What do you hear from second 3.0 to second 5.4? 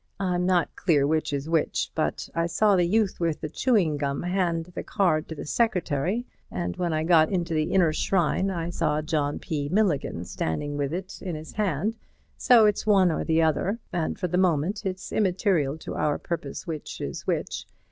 with the chewing gum hand the card to